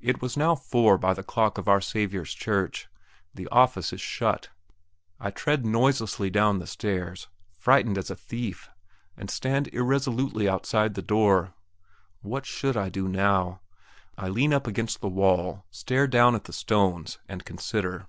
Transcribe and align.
It 0.00 0.22
was 0.22 0.34
now 0.34 0.54
four 0.54 0.96
by 0.96 1.12
the 1.12 1.22
clock 1.22 1.58
of 1.58 1.68
Our 1.68 1.82
Saviour's 1.82 2.32
Church. 2.32 2.88
The 3.34 3.48
office 3.48 3.92
is 3.92 4.00
shut. 4.00 4.48
I 5.20 5.30
stead 5.30 5.66
noiselessly 5.66 6.30
down 6.30 6.58
the 6.58 6.66
stairs, 6.66 7.28
frightened 7.50 7.98
as 7.98 8.08
a 8.08 8.16
thief, 8.16 8.70
and 9.14 9.30
stand 9.30 9.68
irresolutely 9.68 10.48
outside 10.48 10.94
the 10.94 11.02
door. 11.02 11.52
What 12.22 12.46
should 12.46 12.78
I 12.78 12.88
do 12.88 13.06
now? 13.08 13.60
I 14.16 14.28
lean 14.30 14.54
up 14.54 14.66
against 14.66 15.02
the 15.02 15.08
wall, 15.08 15.66
stare 15.70 16.06
down 16.06 16.34
at 16.34 16.44
the 16.44 16.54
stones, 16.54 17.18
and 17.28 17.44
consider. 17.44 18.06